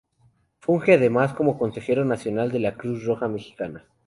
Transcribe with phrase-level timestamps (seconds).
[0.61, 3.85] Funge además como consejero nacional de la Cruz Roja Mexicana.